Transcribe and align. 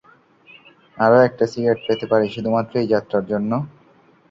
আরো 0.97 1.17
একটা 1.27 1.45
সিগারেট 1.51 1.79
পেতে 1.87 2.05
পারি, 2.11 2.25
শুধুমাত্র 2.35 2.73
এই 2.79 2.91
যাত্রার 2.93 3.23
জন্য? 3.31 3.51